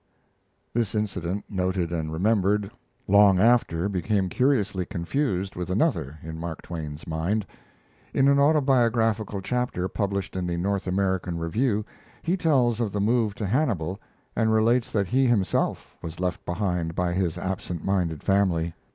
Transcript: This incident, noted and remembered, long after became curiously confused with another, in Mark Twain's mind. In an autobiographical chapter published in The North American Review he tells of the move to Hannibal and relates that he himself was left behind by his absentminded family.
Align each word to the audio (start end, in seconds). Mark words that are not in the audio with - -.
This 0.73 0.95
incident, 0.95 1.45
noted 1.47 1.91
and 1.91 2.11
remembered, 2.11 2.71
long 3.07 3.37
after 3.39 3.87
became 3.87 4.29
curiously 4.29 4.83
confused 4.83 5.55
with 5.55 5.69
another, 5.69 6.17
in 6.23 6.39
Mark 6.39 6.63
Twain's 6.63 7.05
mind. 7.05 7.45
In 8.11 8.27
an 8.27 8.39
autobiographical 8.39 9.41
chapter 9.41 9.87
published 9.87 10.35
in 10.35 10.47
The 10.47 10.57
North 10.57 10.87
American 10.87 11.37
Review 11.37 11.85
he 12.23 12.35
tells 12.35 12.81
of 12.81 12.91
the 12.91 12.99
move 12.99 13.35
to 13.35 13.45
Hannibal 13.45 13.99
and 14.35 14.51
relates 14.51 14.89
that 14.89 15.05
he 15.05 15.27
himself 15.27 15.95
was 16.01 16.19
left 16.19 16.43
behind 16.45 16.95
by 16.95 17.13
his 17.13 17.37
absentminded 17.37 18.23
family. 18.23 18.73